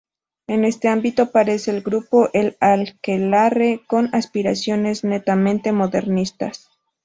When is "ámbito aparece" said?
0.89-1.69